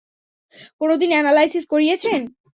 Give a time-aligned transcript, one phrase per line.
[0.79, 2.19] কোনোদিন অ্যানালাইসিস করিয়েছেন?